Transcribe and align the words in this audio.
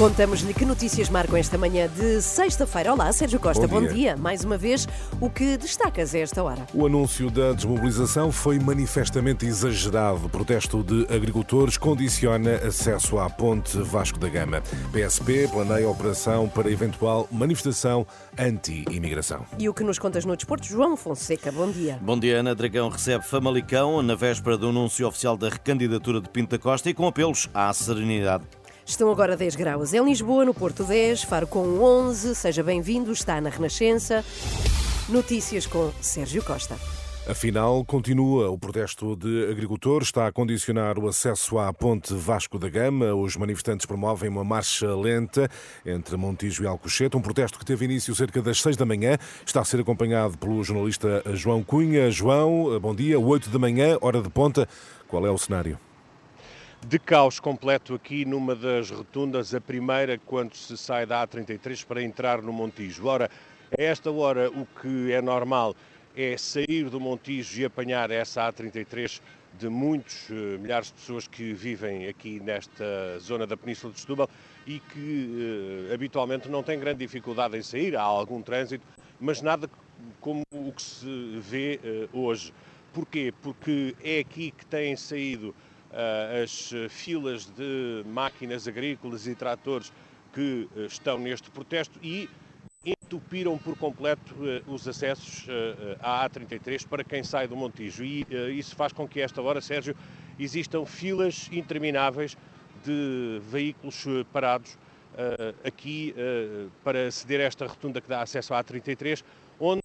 Contamos-lhe 0.00 0.54
que 0.54 0.64
notícias 0.64 1.10
marcam 1.10 1.36
esta 1.36 1.58
manhã 1.58 1.86
de 1.86 2.22
sexta-feira. 2.22 2.90
Olá, 2.90 3.12
Sérgio 3.12 3.38
Costa, 3.38 3.68
Bom 3.68 3.74
bom 3.74 3.80
dia. 3.82 3.92
dia. 3.92 4.16
Mais 4.16 4.42
uma 4.42 4.56
vez, 4.56 4.88
o 5.20 5.28
que 5.28 5.58
destacas 5.58 6.14
a 6.14 6.20
esta 6.20 6.42
hora? 6.42 6.66
O 6.72 6.86
anúncio 6.86 7.30
da 7.30 7.52
desmobilização 7.52 8.32
foi 8.32 8.58
manifestamente 8.58 9.44
exagerado. 9.44 10.24
O 10.24 10.28
protesto 10.30 10.82
de 10.82 11.06
agricultores 11.14 11.76
condiciona 11.76 12.54
acesso 12.66 13.18
à 13.18 13.28
ponte 13.28 13.76
Vasco 13.76 14.18
da 14.18 14.30
Gama. 14.30 14.62
PSP 14.90 15.46
planeia 15.52 15.86
operação 15.86 16.48
para 16.48 16.70
eventual 16.70 17.28
manifestação 17.30 18.06
anti-imigração. 18.38 19.44
E 19.58 19.68
o 19.68 19.74
que 19.74 19.84
nos 19.84 19.98
contas 19.98 20.24
no 20.24 20.34
desporto? 20.34 20.66
João 20.66 20.96
Fonseca, 20.96 21.52
bom 21.52 21.70
dia. 21.70 21.98
Bom 22.00 22.18
dia, 22.18 22.40
Ana 22.40 22.54
Dragão 22.54 22.88
recebe 22.88 23.26
Famalicão 23.26 24.00
na 24.00 24.14
véspera 24.14 24.56
do 24.56 24.70
anúncio 24.70 25.06
oficial 25.06 25.36
da 25.36 25.50
recandidatura 25.50 26.22
de 26.22 26.30
Pinta 26.30 26.58
Costa 26.58 26.88
e 26.88 26.94
com 26.94 27.06
apelos 27.06 27.50
à 27.52 27.70
serenidade. 27.74 28.44
Estão 28.90 29.08
agora 29.08 29.36
10 29.36 29.54
graus 29.54 29.94
em 29.94 30.04
Lisboa, 30.04 30.44
no 30.44 30.52
Porto 30.52 30.82
10, 30.82 31.22
Faro 31.22 31.46
com 31.46 31.80
11. 31.80 32.34
Seja 32.34 32.60
bem-vindo, 32.60 33.12
está 33.12 33.40
na 33.40 33.48
Renascença. 33.48 34.24
Notícias 35.08 35.64
com 35.64 35.92
Sérgio 36.00 36.42
Costa. 36.42 36.76
Afinal, 37.28 37.84
continua 37.84 38.50
o 38.50 38.58
protesto 38.58 39.14
de 39.14 39.48
agricultores, 39.48 40.08
está 40.08 40.26
a 40.26 40.32
condicionar 40.32 40.98
o 40.98 41.06
acesso 41.06 41.56
à 41.56 41.72
ponte 41.72 42.12
Vasco 42.14 42.58
da 42.58 42.68
Gama. 42.68 43.14
Os 43.14 43.36
manifestantes 43.36 43.86
promovem 43.86 44.28
uma 44.28 44.42
marcha 44.42 44.92
lenta 44.96 45.48
entre 45.86 46.16
Montijo 46.16 46.64
e 46.64 46.66
Alcochete, 46.66 47.16
um 47.16 47.22
protesto 47.22 47.60
que 47.60 47.64
teve 47.64 47.84
início 47.84 48.12
cerca 48.12 48.42
das 48.42 48.60
6 48.60 48.76
da 48.76 48.84
manhã. 48.84 49.16
Está 49.46 49.60
a 49.60 49.64
ser 49.64 49.78
acompanhado 49.78 50.36
pelo 50.36 50.64
jornalista 50.64 51.22
João 51.34 51.62
Cunha. 51.62 52.10
João, 52.10 52.76
bom 52.80 52.92
dia, 52.92 53.20
8 53.20 53.50
da 53.50 53.58
manhã, 53.58 53.96
hora 54.00 54.20
de 54.20 54.28
ponta. 54.28 54.68
Qual 55.06 55.24
é 55.24 55.30
o 55.30 55.38
cenário? 55.38 55.78
De 56.86 56.98
caos 56.98 57.38
completo 57.38 57.94
aqui 57.94 58.24
numa 58.24 58.54
das 58.54 58.90
rotundas, 58.90 59.54
a 59.54 59.60
primeira 59.60 60.18
quando 60.18 60.54
se 60.54 60.76
sai 60.76 61.04
da 61.04 61.26
A33 61.26 61.84
para 61.84 62.02
entrar 62.02 62.40
no 62.40 62.52
Montijo. 62.52 63.06
Ora, 63.06 63.30
a 63.78 63.82
esta 63.82 64.10
hora 64.10 64.50
o 64.50 64.66
que 64.80 65.12
é 65.12 65.20
normal 65.20 65.76
é 66.16 66.36
sair 66.36 66.88
do 66.88 66.98
Montijo 66.98 67.60
e 67.60 67.64
apanhar 67.64 68.10
essa 68.10 68.50
A33 68.50 69.20
de 69.58 69.68
muitos 69.68 70.30
eh, 70.30 70.58
milhares 70.58 70.88
de 70.88 70.94
pessoas 70.94 71.28
que 71.28 71.52
vivem 71.52 72.06
aqui 72.08 72.40
nesta 72.40 73.18
zona 73.18 73.46
da 73.46 73.56
Península 73.56 73.92
de 73.92 74.00
Setúbal 74.00 74.30
e 74.66 74.78
que 74.78 75.88
eh, 75.90 75.94
habitualmente 75.94 76.48
não 76.48 76.62
têm 76.62 76.78
grande 76.78 77.00
dificuldade 77.00 77.56
em 77.58 77.62
sair, 77.62 77.94
há 77.94 78.02
algum 78.02 78.40
trânsito, 78.40 78.86
mas 79.20 79.42
nada 79.42 79.68
como 80.20 80.42
o 80.52 80.72
que 80.72 80.82
se 80.82 81.38
vê 81.40 81.78
eh, 81.84 82.08
hoje. 82.12 82.54
Porquê? 82.92 83.34
Porque 83.42 83.94
é 84.02 84.20
aqui 84.20 84.50
que 84.50 84.64
têm 84.66 84.96
saído 84.96 85.54
as 86.42 86.72
filas 86.88 87.46
de 87.46 88.04
máquinas 88.06 88.68
agrícolas 88.68 89.26
e 89.26 89.34
tratores 89.34 89.92
que 90.32 90.68
uh, 90.76 90.84
estão 90.84 91.18
neste 91.18 91.50
protesto 91.50 91.98
e 92.02 92.28
entupiram 92.84 93.58
por 93.58 93.76
completo 93.76 94.34
os 94.66 94.86
acessos 94.86 95.46
à 96.00 96.28
A33 96.28 96.86
para 96.86 97.04
quem 97.04 97.22
sai 97.22 97.46
do 97.46 97.56
Montijo. 97.56 98.04
E 98.04 98.24
isso 98.56 98.74
faz 98.74 98.92
com 98.92 99.06
que, 99.06 99.20
a 99.20 99.24
esta 99.24 99.42
hora, 99.42 99.60
Sérgio, 99.60 99.94
existam 100.38 100.86
filas 100.86 101.50
intermináveis 101.52 102.38
de 102.84 103.40
veículos 103.50 104.06
parados 104.32 104.78
aqui 105.62 106.14
para 106.82 107.08
aceder 107.08 107.40
a 107.40 107.44
esta 107.44 107.66
rotunda 107.66 108.00
que 108.00 108.08
dá 108.08 108.22
acesso 108.22 108.54
à 108.54 108.64
A33, 108.64 109.22
onde 109.58 109.82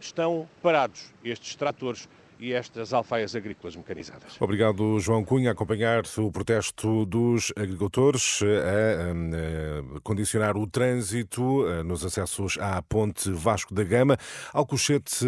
estão 0.00 0.48
parados 0.62 1.12
estes 1.22 1.54
tratores 1.54 2.08
e 2.38 2.52
estas 2.52 2.92
alfaias 2.92 3.34
agrícolas 3.34 3.74
mecanizadas. 3.76 4.40
Obrigado, 4.40 4.98
João 5.00 5.24
Cunha, 5.24 5.50
a 5.50 5.52
acompanhar 5.52 6.02
o 6.18 6.30
protesto 6.30 7.04
dos 7.06 7.52
agricultores 7.56 8.40
a, 8.42 9.96
a 9.96 10.00
condicionar 10.00 10.56
o 10.56 10.66
trânsito 10.66 11.64
nos 11.84 12.04
acessos 12.04 12.58
à 12.60 12.80
ponte 12.82 13.30
Vasco 13.30 13.74
da 13.74 13.84
Gama. 13.84 14.16
Alcochete 14.52 15.26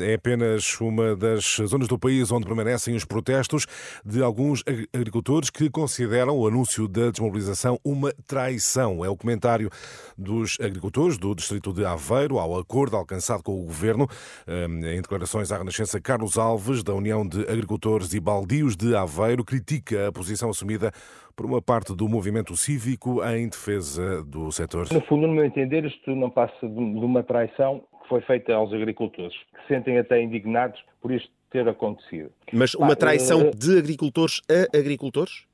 é 0.00 0.14
apenas 0.14 0.80
uma 0.80 1.16
das 1.16 1.58
zonas 1.66 1.88
do 1.88 1.98
país 1.98 2.30
onde 2.30 2.46
permanecem 2.46 2.94
os 2.94 3.04
protestos 3.04 3.66
de 4.04 4.22
alguns 4.22 4.62
agricultores 4.92 5.50
que 5.50 5.68
consideram 5.70 6.36
o 6.36 6.46
anúncio 6.46 6.86
da 6.86 7.10
desmobilização 7.10 7.78
uma 7.84 8.12
traição. 8.26 9.04
É 9.04 9.08
o 9.08 9.16
comentário 9.16 9.70
dos 10.16 10.56
agricultores 10.60 11.18
do 11.18 11.34
distrito 11.34 11.72
de 11.72 11.84
Aveiro 11.84 12.38
ao 12.38 12.58
acordo 12.58 12.96
alcançado 12.96 13.42
com 13.42 13.60
o 13.60 13.64
governo. 13.64 14.08
Em 14.46 15.00
declarações 15.00 15.50
à 15.52 15.58
Renascença, 15.58 16.00
Carlos 16.00 16.27
Carlos 16.28 16.38
Alves, 16.38 16.82
da 16.82 16.92
União 16.94 17.26
de 17.26 17.40
Agricultores 17.42 18.12
e 18.12 18.20
Baldios 18.20 18.76
de 18.76 18.94
Aveiro, 18.94 19.44
critica 19.44 20.08
a 20.08 20.12
posição 20.12 20.50
assumida 20.50 20.92
por 21.34 21.46
uma 21.46 21.62
parte 21.62 21.94
do 21.94 22.06
movimento 22.08 22.54
cívico 22.56 23.24
em 23.24 23.48
defesa 23.48 24.22
do 24.24 24.50
setor. 24.52 24.92
No 24.92 25.00
fundo, 25.02 25.26
no 25.26 25.32
meu 25.32 25.44
entender, 25.44 25.84
isto 25.84 26.14
não 26.14 26.28
passa 26.28 26.54
de 26.60 26.66
uma 26.66 27.22
traição 27.22 27.82
que 28.02 28.08
foi 28.08 28.20
feita 28.22 28.52
aos 28.52 28.72
agricultores, 28.72 29.34
que 29.54 29.62
se 29.62 29.68
sentem 29.68 29.96
até 29.96 30.20
indignados 30.20 30.78
por 31.00 31.12
isto 31.12 31.30
ter 31.50 31.66
acontecido. 31.66 32.30
Mas 32.52 32.74
uma 32.74 32.96
traição 32.96 33.50
de 33.50 33.78
agricultores 33.78 34.42
a 34.50 34.76
agricultores? 34.76 35.46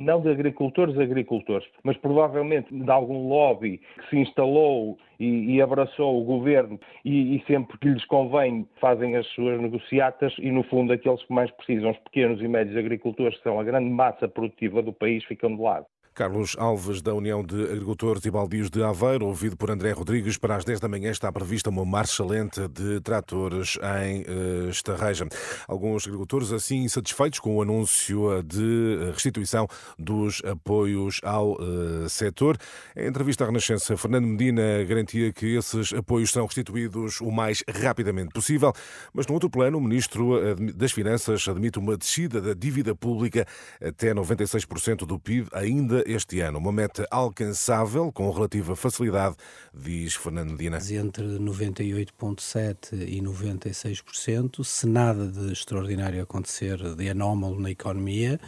Não 0.00 0.20
de 0.20 0.28
agricultores 0.28 0.98
agricultores, 0.98 1.66
mas 1.82 1.96
provavelmente 1.96 2.72
de 2.74 2.90
algum 2.90 3.28
lobby 3.28 3.80
que 3.98 4.10
se 4.10 4.16
instalou 4.18 4.98
e, 5.18 5.54
e 5.54 5.62
abraçou 5.62 6.20
o 6.20 6.24
governo 6.24 6.78
e, 7.04 7.36
e, 7.36 7.44
sempre 7.46 7.78
que 7.78 7.88
lhes 7.88 8.04
convém 8.06 8.68
fazem 8.80 9.16
as 9.16 9.26
suas 9.28 9.60
negociatas 9.60 10.34
e, 10.38 10.50
no 10.50 10.62
fundo, 10.64 10.92
aqueles 10.92 11.22
que 11.24 11.32
mais 11.32 11.50
precisam, 11.52 11.90
os 11.90 11.98
pequenos 11.98 12.40
e 12.40 12.48
médios 12.48 12.76
agricultores, 12.76 13.36
que 13.38 13.44
são 13.44 13.58
a 13.58 13.64
grande 13.64 13.88
massa 13.88 14.28
produtiva 14.28 14.82
do 14.82 14.92
país, 14.92 15.24
ficam 15.24 15.54
de 15.54 15.62
lado. 15.62 15.86
Carlos 16.16 16.56
Alves, 16.58 17.02
da 17.02 17.12
União 17.12 17.44
de 17.44 17.64
Agricultores 17.64 18.24
e 18.24 18.30
Baldios 18.30 18.70
de 18.70 18.82
Aveiro, 18.82 19.26
ouvido 19.26 19.54
por 19.54 19.70
André 19.70 19.92
Rodrigues, 19.92 20.38
para 20.38 20.56
as 20.56 20.64
10 20.64 20.80
da 20.80 20.88
manhã 20.88 21.10
está 21.10 21.30
prevista 21.30 21.68
uma 21.68 21.84
marcha 21.84 22.24
lenta 22.24 22.66
de 22.66 23.02
tratores 23.02 23.78
em 24.02 24.22
uh, 24.22 24.70
Estarreja. 24.70 25.28
Alguns 25.68 26.06
agricultores, 26.06 26.52
assim, 26.52 26.84
insatisfeitos 26.84 27.38
com 27.38 27.56
o 27.56 27.60
anúncio 27.60 28.42
de 28.42 29.10
restituição 29.12 29.68
dos 29.98 30.40
apoios 30.42 31.20
ao 31.22 31.52
uh, 31.52 32.08
setor. 32.08 32.56
Em 32.96 33.08
entrevista 33.08 33.44
à 33.44 33.48
Renascença, 33.48 33.94
Fernando 33.94 34.26
Medina 34.26 34.82
garantia 34.84 35.30
que 35.30 35.54
esses 35.54 35.92
apoios 35.92 36.32
serão 36.32 36.46
restituídos 36.46 37.20
o 37.20 37.30
mais 37.30 37.62
rapidamente 37.68 38.32
possível, 38.32 38.72
mas 39.12 39.26
no 39.26 39.34
outro 39.34 39.50
plano, 39.50 39.76
o 39.76 39.82
Ministro 39.82 40.56
das 40.74 40.92
Finanças 40.92 41.46
admite 41.46 41.78
uma 41.78 41.94
descida 41.94 42.40
da 42.40 42.54
dívida 42.54 42.94
pública 42.94 43.46
até 43.82 44.14
96% 44.14 45.04
do 45.04 45.18
PIB 45.18 45.48
ainda 45.52 46.05
este 46.06 46.40
ano. 46.40 46.58
Uma 46.58 46.72
meta 46.72 47.06
alcançável 47.10 48.10
com 48.12 48.30
relativa 48.30 48.74
facilidade, 48.76 49.36
diz 49.74 50.14
Fernando 50.14 50.50
Medina. 50.50 50.78
Entre 50.78 51.24
98,7% 51.38 52.92
e 52.92 53.20
96%, 53.20 54.64
se 54.64 54.86
nada 54.86 55.26
de 55.26 55.52
extraordinário 55.52 56.22
acontecer 56.22 56.78
de 56.94 57.10
anómalo 57.10 57.60
na 57.60 57.70
economia, 57.70 58.40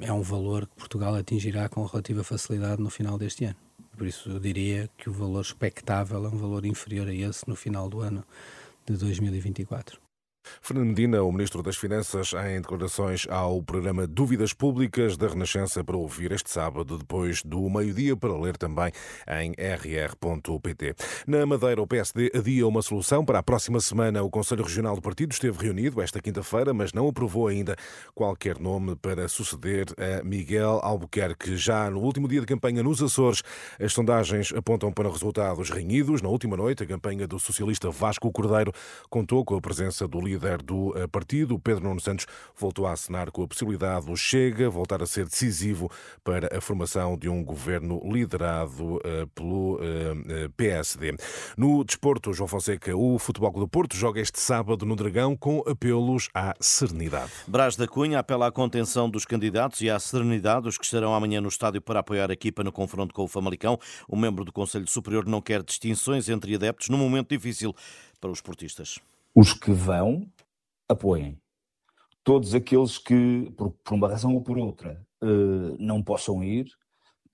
é 0.00 0.12
um 0.12 0.22
valor 0.22 0.66
que 0.66 0.76
Portugal 0.76 1.14
atingirá 1.14 1.68
com 1.68 1.84
relativa 1.84 2.24
facilidade 2.24 2.82
no 2.82 2.90
final 2.90 3.18
deste 3.18 3.44
ano. 3.44 3.56
Por 3.96 4.06
isso, 4.06 4.30
eu 4.30 4.38
diria 4.38 4.90
que 4.98 5.08
o 5.08 5.12
valor 5.12 5.40
expectável 5.40 6.24
é 6.24 6.28
um 6.28 6.36
valor 6.36 6.66
inferior 6.66 7.08
a 7.08 7.14
esse 7.14 7.48
no 7.48 7.56
final 7.56 7.88
do 7.88 8.00
ano 8.00 8.24
de 8.86 8.96
2024. 8.96 10.05
Fernando 10.60 10.88
Medina, 10.88 11.22
o 11.22 11.32
Ministro 11.32 11.62
das 11.62 11.76
Finanças, 11.76 12.32
em 12.32 12.60
declarações 12.60 13.26
ao 13.28 13.62
programa 13.62 14.06
Dúvidas 14.06 14.52
Públicas 14.52 15.16
da 15.16 15.28
Renascença 15.28 15.82
para 15.82 15.96
ouvir 15.96 16.32
este 16.32 16.50
sábado, 16.50 16.96
depois 16.96 17.42
do 17.42 17.68
meio-dia, 17.68 18.16
para 18.16 18.38
ler 18.38 18.56
também 18.56 18.92
em 19.28 19.52
rr.pt. 19.52 20.94
Na 21.26 21.44
Madeira, 21.44 21.82
o 21.82 21.86
PSD 21.86 22.30
adia 22.34 22.66
uma 22.66 22.82
solução 22.82 23.24
para 23.24 23.40
a 23.40 23.42
próxima 23.42 23.80
semana. 23.80 24.22
O 24.22 24.30
Conselho 24.30 24.62
Regional 24.62 24.94
do 24.94 25.02
Partido 25.02 25.32
esteve 25.32 25.58
reunido 25.58 26.00
esta 26.00 26.20
quinta-feira, 26.20 26.72
mas 26.72 26.92
não 26.92 27.08
aprovou 27.08 27.48
ainda 27.48 27.76
qualquer 28.14 28.58
nome 28.58 28.94
para 28.94 29.28
suceder 29.28 29.86
a 29.98 30.22
Miguel 30.22 30.80
Albuquerque. 30.82 31.56
Já 31.56 31.90
no 31.90 32.00
último 32.00 32.28
dia 32.28 32.40
de 32.40 32.46
campanha 32.46 32.82
nos 32.82 33.02
Açores, 33.02 33.42
as 33.80 33.92
sondagens 33.92 34.52
apontam 34.52 34.92
para 34.92 35.10
resultados 35.10 35.70
renhidos. 35.70 36.22
Na 36.22 36.28
última 36.28 36.56
noite, 36.56 36.84
a 36.84 36.86
campanha 36.86 37.26
do 37.26 37.38
socialista 37.38 37.90
Vasco 37.90 38.30
Cordeiro 38.30 38.72
contou 39.10 39.44
com 39.44 39.56
a 39.56 39.60
presença 39.60 40.06
do 40.06 40.20
líder 40.20 40.35
líder 40.36 40.62
do 40.62 40.96
eh, 40.96 41.06
partido, 41.06 41.58
Pedro 41.58 41.84
Nuno 41.84 42.00
Santos, 42.00 42.26
voltou 42.56 42.86
a 42.86 42.92
assinar 42.92 43.30
com 43.30 43.42
a 43.42 43.48
possibilidade 43.48 44.06
do 44.06 44.16
Chega 44.16 44.68
voltar 44.68 45.02
a 45.02 45.06
ser 45.06 45.24
decisivo 45.24 45.90
para 46.22 46.56
a 46.56 46.60
formação 46.60 47.16
de 47.16 47.28
um 47.28 47.42
governo 47.42 48.00
liderado 48.04 49.00
eh, 49.04 49.26
pelo 49.34 49.80
PSD. 50.56 51.16
No 51.56 51.84
desporto, 51.84 52.32
João 52.32 52.48
Fonseca, 52.48 52.94
o 52.96 53.18
Futebol 53.18 53.52
do 53.52 53.68
Porto 53.68 53.96
joga 53.96 54.20
este 54.20 54.38
sábado 54.38 54.84
no 54.84 54.94
Dragão 54.94 55.36
com 55.36 55.62
apelos 55.66 56.28
à 56.34 56.54
serenidade. 56.60 57.32
Brás 57.46 57.76
da 57.76 57.86
Cunha 57.86 58.18
apela 58.18 58.48
à 58.48 58.52
contenção 58.52 59.08
dos 59.08 59.24
candidatos 59.24 59.80
e 59.80 59.90
à 59.90 59.98
serenidade 59.98 60.62
dos 60.62 60.76
que 60.76 60.84
estarão 60.84 61.14
amanhã 61.14 61.40
no 61.40 61.48
estádio 61.48 61.80
para 61.80 62.00
apoiar 62.00 62.30
a 62.30 62.34
equipa 62.34 62.62
no 62.62 62.72
confronto 62.72 63.14
com 63.14 63.24
o 63.24 63.28
Famalicão. 63.28 63.78
O 64.08 64.16
membro 64.16 64.44
do 64.44 64.52
Conselho 64.52 64.88
Superior 64.88 65.26
não 65.26 65.40
quer 65.40 65.62
distinções 65.62 66.28
entre 66.28 66.54
adeptos 66.54 66.88
num 66.88 66.98
momento 66.98 67.28
difícil 67.28 67.74
para 68.20 68.30
os 68.30 68.38
esportistas. 68.38 68.98
Os 69.38 69.52
que 69.52 69.70
vão, 69.70 70.26
apoiem. 70.88 71.38
Todos 72.24 72.54
aqueles 72.54 72.96
que, 72.96 73.52
por, 73.54 73.70
por 73.84 73.92
uma 73.92 74.08
razão 74.08 74.32
ou 74.32 74.40
por 74.40 74.56
outra, 74.56 75.06
uh, 75.22 75.76
não 75.78 76.02
possam 76.02 76.42
ir, 76.42 76.66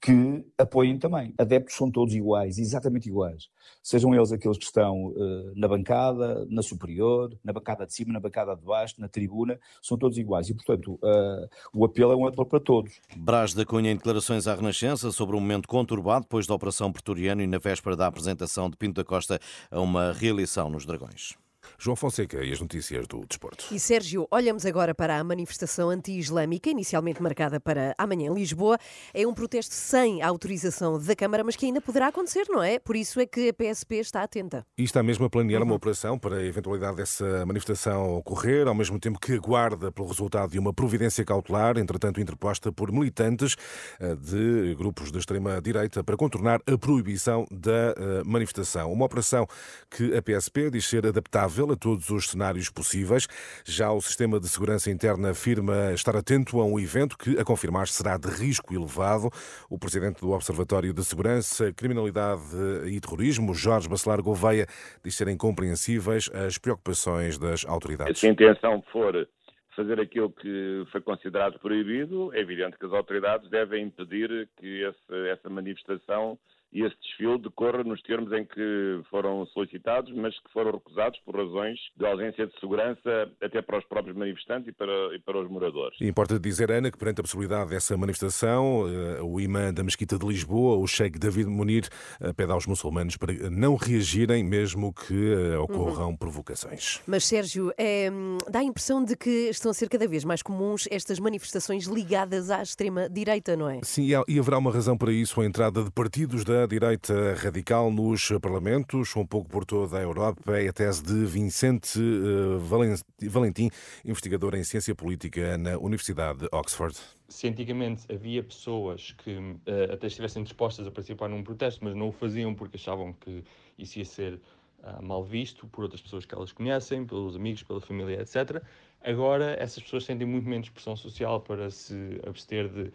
que 0.00 0.44
apoiem 0.58 0.98
também. 0.98 1.32
Adeptos 1.38 1.76
são 1.76 1.88
todos 1.88 2.12
iguais, 2.12 2.58
exatamente 2.58 3.08
iguais. 3.08 3.44
Sejam 3.80 4.12
eles 4.12 4.32
aqueles 4.32 4.58
que 4.58 4.64
estão 4.64 5.10
uh, 5.10 5.52
na 5.54 5.68
bancada, 5.68 6.44
na 6.50 6.60
superior, 6.60 7.38
na 7.44 7.52
bancada 7.52 7.86
de 7.86 7.94
cima, 7.94 8.12
na 8.12 8.18
bancada 8.18 8.56
de 8.56 8.64
baixo, 8.64 8.96
na 8.98 9.08
tribuna, 9.08 9.60
são 9.80 9.96
todos 9.96 10.18
iguais. 10.18 10.48
E, 10.48 10.54
portanto, 10.54 10.94
uh, 10.94 11.48
o 11.72 11.84
apelo 11.84 12.10
é 12.14 12.16
um 12.16 12.26
apelo 12.26 12.46
para 12.46 12.58
todos. 12.58 13.00
Brás 13.16 13.54
da 13.54 13.64
Cunha 13.64 13.92
em 13.92 13.96
declarações 13.96 14.48
à 14.48 14.56
Renascença 14.56 15.12
sobre 15.12 15.36
um 15.36 15.40
momento 15.40 15.68
conturbado 15.68 16.22
depois 16.22 16.48
da 16.48 16.54
Operação 16.56 16.92
Pretoriano 16.92 17.42
e 17.42 17.46
na 17.46 17.58
véspera 17.58 17.94
da 17.94 18.08
apresentação 18.08 18.68
de 18.68 18.76
Pinto 18.76 18.94
da 18.94 19.04
Costa 19.04 19.38
a 19.70 19.80
uma 19.80 20.12
reeleição 20.12 20.68
nos 20.68 20.84
Dragões. 20.84 21.40
João 21.82 21.96
Fonseca 21.96 22.44
e 22.44 22.52
as 22.52 22.60
notícias 22.60 23.08
do 23.08 23.26
desporto. 23.26 23.64
E 23.72 23.80
Sérgio, 23.80 24.28
olhamos 24.30 24.64
agora 24.64 24.94
para 24.94 25.18
a 25.18 25.24
manifestação 25.24 25.90
anti-islâmica, 25.90 26.70
inicialmente 26.70 27.20
marcada 27.20 27.58
para 27.58 27.92
amanhã 27.98 28.30
em 28.30 28.34
Lisboa. 28.34 28.78
É 29.12 29.26
um 29.26 29.34
protesto 29.34 29.74
sem 29.74 30.22
autorização 30.22 30.96
da 30.96 31.16
Câmara, 31.16 31.42
mas 31.42 31.56
que 31.56 31.66
ainda 31.66 31.80
poderá 31.80 32.06
acontecer, 32.06 32.44
não 32.48 32.62
é? 32.62 32.78
Por 32.78 32.94
isso 32.94 33.18
é 33.18 33.26
que 33.26 33.48
a 33.48 33.52
PSP 33.52 33.96
está 33.96 34.22
atenta. 34.22 34.64
E 34.78 34.84
está 34.84 35.02
mesmo 35.02 35.24
a 35.24 35.30
planear 35.30 35.60
uhum. 35.60 35.70
uma 35.70 35.74
operação 35.74 36.16
para 36.16 36.36
a 36.36 36.44
eventualidade 36.44 36.98
dessa 36.98 37.44
manifestação 37.44 38.14
ocorrer, 38.14 38.68
ao 38.68 38.76
mesmo 38.76 39.00
tempo 39.00 39.18
que 39.18 39.32
aguarda 39.32 39.90
pelo 39.90 40.06
resultado 40.06 40.52
de 40.52 40.60
uma 40.60 40.72
providência 40.72 41.24
cautelar, 41.24 41.78
entretanto 41.78 42.20
interposta 42.20 42.70
por 42.70 42.92
militantes 42.92 43.56
eh, 43.98 44.14
de 44.14 44.76
grupos 44.76 45.10
de 45.10 45.18
extrema-direita 45.18 46.04
para 46.04 46.16
contornar 46.16 46.60
a 46.64 46.78
proibição 46.78 47.44
da 47.50 47.72
eh, 47.72 48.22
manifestação. 48.24 48.92
Uma 48.92 49.06
operação 49.06 49.48
que 49.90 50.16
a 50.16 50.22
PSP 50.22 50.70
diz 50.70 50.86
ser 50.86 51.04
adaptável 51.08 51.71
a 51.72 51.76
todos 51.76 52.10
os 52.10 52.28
cenários 52.28 52.70
possíveis. 52.70 53.26
Já 53.64 53.90
o 53.90 54.00
Sistema 54.00 54.38
de 54.38 54.48
Segurança 54.48 54.90
Interna 54.90 55.30
afirma 55.30 55.92
estar 55.92 56.16
atento 56.16 56.60
a 56.60 56.64
um 56.64 56.78
evento 56.78 57.16
que, 57.16 57.38
a 57.38 57.44
confirmar, 57.44 57.88
será 57.88 58.16
de 58.16 58.28
risco 58.28 58.74
elevado. 58.74 59.30
O 59.68 59.78
presidente 59.78 60.20
do 60.20 60.30
Observatório 60.30 60.92
de 60.92 61.04
Segurança, 61.04 61.72
Criminalidade 61.72 62.42
e 62.86 63.00
Terrorismo, 63.00 63.54
Jorge 63.54 63.88
Bacelar 63.88 64.22
Gouveia, 64.22 64.66
diz 65.04 65.14
serem 65.14 65.36
compreensíveis 65.36 66.30
as 66.32 66.58
preocupações 66.58 67.38
das 67.38 67.64
autoridades. 67.64 68.20
Se 68.20 68.26
a 68.26 68.30
intenção 68.30 68.82
for 68.92 69.28
fazer 69.74 69.98
aquilo 70.00 70.30
que 70.30 70.84
foi 70.92 71.00
considerado 71.00 71.58
proibido, 71.58 72.32
é 72.34 72.40
evidente 72.40 72.78
que 72.78 72.84
as 72.84 72.92
autoridades 72.92 73.48
devem 73.48 73.84
impedir 73.86 74.48
que 74.58 74.84
essa 75.30 75.48
manifestação 75.48 76.38
e 76.72 76.82
esse 76.82 76.96
desfile 77.02 77.38
decorra 77.38 77.84
nos 77.84 78.00
termos 78.02 78.32
em 78.32 78.44
que 78.44 79.00
foram 79.10 79.44
solicitados, 79.46 80.12
mas 80.14 80.34
que 80.40 80.50
foram 80.52 80.72
recusados 80.72 81.18
por 81.20 81.36
razões 81.36 81.78
de 81.96 82.06
ausência 82.06 82.46
de 82.46 82.58
segurança 82.58 83.30
até 83.42 83.60
para 83.60 83.78
os 83.78 83.84
próprios 83.84 84.16
manifestantes 84.16 84.68
e 84.68 84.72
para, 84.72 85.14
e 85.14 85.18
para 85.18 85.38
os 85.38 85.50
moradores. 85.50 85.98
E 86.00 86.06
importa 86.06 86.40
dizer, 86.40 86.70
Ana, 86.70 86.90
que 86.90 86.96
perante 86.96 87.20
a 87.20 87.22
possibilidade 87.22 87.70
dessa 87.70 87.96
manifestação, 87.96 88.86
eh, 88.88 89.20
o 89.22 89.38
imã 89.38 89.72
da 89.72 89.84
Mesquita 89.84 90.18
de 90.18 90.26
Lisboa, 90.26 90.78
o 90.78 90.86
Sheikh 90.86 91.18
David 91.18 91.48
Munir, 91.48 91.88
eh, 92.20 92.32
pede 92.32 92.52
aos 92.52 92.66
muçulmanos 92.66 93.16
para 93.16 93.32
não 93.50 93.76
reagirem, 93.76 94.42
mesmo 94.42 94.94
que 94.94 95.32
eh, 95.32 95.58
ocorram 95.58 96.10
uhum. 96.10 96.16
provocações. 96.16 97.00
Mas, 97.06 97.26
Sérgio, 97.26 97.72
é, 97.76 98.10
dá 98.50 98.60
a 98.60 98.64
impressão 98.64 99.04
de 99.04 99.14
que 99.14 99.50
estão 99.50 99.70
a 99.70 99.74
ser 99.74 99.90
cada 99.90 100.08
vez 100.08 100.24
mais 100.24 100.42
comuns 100.42 100.88
estas 100.90 101.18
manifestações 101.18 101.84
ligadas 101.84 102.50
à 102.50 102.62
extrema-direita, 102.62 103.56
não 103.56 103.68
é? 103.68 103.80
Sim, 103.82 104.08
e 104.26 104.38
haverá 104.38 104.56
uma 104.56 104.72
razão 104.72 104.96
para 104.96 105.12
isso, 105.12 105.40
a 105.40 105.44
entrada 105.44 105.84
de 105.84 105.90
partidos 105.90 106.44
da 106.44 106.61
direita 106.66 107.34
radical 107.34 107.90
nos 107.90 108.28
parlamentos, 108.40 109.14
um 109.16 109.26
pouco 109.26 109.48
por 109.48 109.64
toda 109.64 109.98
a 109.98 110.02
Europa, 110.02 110.58
é 110.58 110.68
a 110.68 110.72
tese 110.72 111.02
de 111.02 111.24
Vicente 111.24 111.98
eh, 111.98 113.28
Valentim, 113.28 113.70
investigador 114.04 114.54
em 114.54 114.64
ciência 114.64 114.94
política 114.94 115.56
na 115.58 115.78
Universidade 115.78 116.40
de 116.40 116.48
Oxford. 116.52 116.98
Se 117.28 117.48
antigamente 117.48 118.04
havia 118.12 118.42
pessoas 118.42 119.12
que 119.12 119.36
uh, 119.36 119.92
até 119.92 120.06
estivessem 120.06 120.42
dispostas 120.42 120.86
a 120.86 120.90
participar 120.90 121.28
num 121.28 121.42
protesto, 121.42 121.84
mas 121.84 121.94
não 121.94 122.08
o 122.08 122.12
faziam 122.12 122.54
porque 122.54 122.76
achavam 122.76 123.12
que 123.12 123.42
isso 123.78 123.98
ia 123.98 124.04
ser 124.04 124.34
uh, 124.82 125.02
mal 125.02 125.24
visto 125.24 125.66
por 125.68 125.84
outras 125.84 126.00
pessoas 126.00 126.24
que 126.24 126.34
elas 126.34 126.52
conhecem, 126.52 127.06
pelos 127.06 127.36
amigos, 127.36 127.62
pela 127.62 127.80
família, 127.80 128.20
etc. 128.20 128.62
Agora, 129.02 129.56
essas 129.58 129.82
pessoas 129.82 130.04
sentem 130.04 130.26
muito 130.26 130.48
menos 130.48 130.68
pressão 130.68 130.96
social 130.96 131.40
para 131.40 131.70
se 131.70 132.20
abster 132.26 132.68
de 132.68 132.92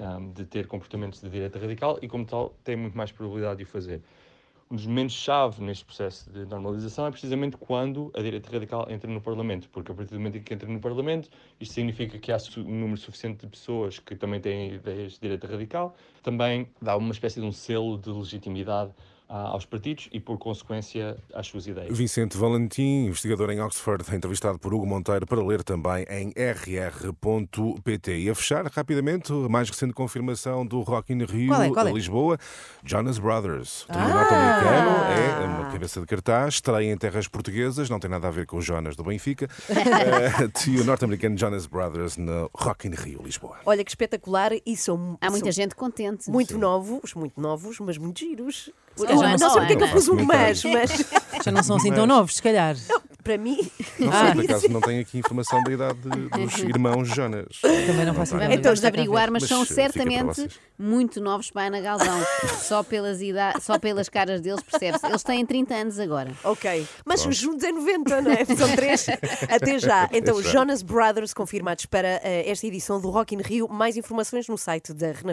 um, 0.00 0.32
de 0.32 0.44
ter 0.44 0.66
comportamentos 0.66 1.20
de 1.20 1.28
direita 1.28 1.58
radical 1.58 1.98
e, 2.00 2.08
como 2.08 2.24
tal, 2.24 2.54
tem 2.64 2.76
muito 2.76 2.96
mais 2.96 3.10
probabilidade 3.12 3.58
de 3.58 3.64
o 3.64 3.66
fazer. 3.66 4.02
Um 4.70 4.76
dos 4.76 4.86
momentos-chave 4.86 5.62
neste 5.62 5.82
processo 5.82 6.30
de 6.30 6.44
normalização 6.44 7.06
é 7.06 7.10
precisamente 7.10 7.56
quando 7.56 8.12
a 8.14 8.20
direita 8.20 8.52
radical 8.52 8.86
entra 8.90 9.10
no 9.10 9.18
Parlamento, 9.18 9.66
porque 9.70 9.90
a 9.90 9.94
partir 9.94 10.12
do 10.12 10.18
momento 10.18 10.36
em 10.36 10.42
que 10.42 10.52
entra 10.52 10.68
no 10.68 10.78
Parlamento, 10.78 11.30
isto 11.58 11.72
significa 11.72 12.18
que 12.18 12.30
há 12.30 12.36
um 12.58 12.80
número 12.80 12.98
suficiente 12.98 13.46
de 13.46 13.46
pessoas 13.46 13.98
que 13.98 14.14
também 14.14 14.40
têm 14.40 14.74
ideias 14.74 15.14
de 15.14 15.20
direita 15.20 15.46
radical, 15.46 15.96
também 16.22 16.68
dá 16.82 16.96
uma 16.98 17.12
espécie 17.12 17.40
de 17.40 17.46
um 17.46 17.52
selo 17.52 17.96
de 17.96 18.10
legitimidade 18.10 18.92
aos 19.28 19.66
partidos 19.66 20.08
e, 20.10 20.18
por 20.18 20.38
consequência, 20.38 21.16
às 21.34 21.46
suas 21.46 21.66
ideias. 21.66 21.96
Vicente 21.96 22.36
Valentim, 22.36 23.06
investigador 23.06 23.50
em 23.50 23.60
Oxford, 23.60 24.04
entrevistado 24.14 24.58
por 24.58 24.72
Hugo 24.72 24.86
Monteiro, 24.86 25.26
para 25.26 25.44
ler 25.44 25.62
também 25.62 26.06
em 26.08 26.32
rr.pt. 26.36 28.18
E 28.18 28.30
a 28.30 28.34
fechar, 28.34 28.66
rapidamente, 28.66 29.32
a 29.32 29.48
mais 29.48 29.68
recente 29.68 29.92
confirmação 29.92 30.66
do 30.66 30.80
Rock 30.80 31.12
in 31.12 31.24
Rio, 31.24 31.48
qual 31.48 31.62
é, 31.62 31.70
qual 31.70 31.88
é? 31.88 31.92
Lisboa, 31.92 32.38
Jonas 32.82 33.18
Brothers. 33.18 33.82
O 33.82 33.86
trio 33.88 34.00
ah! 34.00 34.08
norte-americano 34.08 34.90
é 35.12 35.44
uma 35.44 35.70
cabeça 35.70 36.00
de 36.00 36.06
cartaz, 36.06 36.54
estreia 36.54 36.90
em 36.90 36.96
terras 36.96 37.28
portuguesas, 37.28 37.90
não 37.90 38.00
tem 38.00 38.10
nada 38.10 38.28
a 38.28 38.30
ver 38.30 38.46
com 38.46 38.56
o 38.56 38.62
Jonas 38.62 38.96
do 38.96 39.04
Benfica. 39.04 39.46
uh, 39.68 40.48
trio 40.50 40.84
norte-americano 40.84 41.36
Jonas 41.36 41.66
Brothers 41.66 42.16
no 42.16 42.50
Rock 42.54 42.88
in 42.88 42.92
Rio, 42.92 43.20
Lisboa. 43.22 43.58
Olha 43.66 43.84
que 43.84 43.90
espetacular 43.90 44.52
e 44.64 44.76
são... 44.76 45.18
Há 45.20 45.30
muita 45.30 45.46
são 45.46 45.52
gente 45.52 45.74
contente. 45.74 46.30
Muito 46.30 46.54
Sim. 46.54 46.60
novos, 46.60 47.12
muito 47.14 47.38
novos, 47.38 47.78
mas 47.80 47.98
muito 47.98 48.20
giros. 48.20 48.70
Já 48.98 49.36
não, 49.36 49.50
sei 49.50 49.60
porque 49.60 49.72
é 49.72 49.76
que 49.76 49.84
eu 49.84 49.88
pus 49.88 50.08
um 50.08 50.24
mas, 50.24 50.64
mas. 50.64 50.90
Já 51.44 51.52
não 51.52 51.62
são 51.62 51.76
assim 51.76 51.92
tão 51.92 52.06
novos, 52.06 52.36
se 52.36 52.42
calhar. 52.42 52.76
Não, 52.88 53.00
para 53.28 53.36
mim. 53.36 53.58
Não 53.98 54.10
sei, 54.10 54.32
por 54.34 54.44
acaso 54.44 54.68
não 54.70 54.80
tenho 54.80 55.02
aqui 55.02 55.18
informação 55.18 55.62
da 55.62 55.70
idade 55.70 55.98
dos 55.98 56.58
irmãos 56.64 57.08
Jonas. 57.08 57.60
Também 57.60 58.06
não 58.06 58.14
faço 58.14 58.36
ideia. 58.36 58.54
Então, 58.54 58.72
de 58.72 58.86
averiguar, 58.86 59.30
mas, 59.30 59.42
mas 59.42 59.48
são 59.50 59.64
certamente 59.66 60.48
muito 60.78 61.20
novos 61.20 61.50
para 61.50 61.62
a 61.62 61.66
Ana 61.66 61.80
Galvão. 61.80 62.20
só, 62.62 62.82
pelas 62.82 63.20
idade, 63.20 63.62
só 63.62 63.78
pelas 63.78 64.08
caras 64.08 64.40
deles 64.40 64.62
percebe-se. 64.62 65.04
Eles 65.04 65.22
têm 65.22 65.44
30 65.44 65.74
anos 65.74 65.98
agora. 65.98 66.32
Ok. 66.42 66.86
Mas 67.04 67.20
Pronto. 67.20 67.34
juntos 67.34 67.64
é 67.64 67.72
90, 67.72 68.20
não 68.22 68.30
é? 68.30 68.44
São 68.44 68.74
três. 68.74 69.06
Até 69.48 69.78
já. 69.78 70.08
Então, 70.12 70.42
Jonas 70.42 70.82
Brothers 70.82 71.34
confirmados 71.34 71.84
para 71.84 72.16
uh, 72.24 72.50
esta 72.50 72.66
edição 72.66 72.98
do 72.98 73.10
Rock 73.10 73.34
in 73.34 73.42
Rio. 73.42 73.68
Mais 73.68 73.96
informações 73.96 74.48
no 74.48 74.56
site 74.56 74.94
da 74.94 75.08
Renascença. 75.08 75.26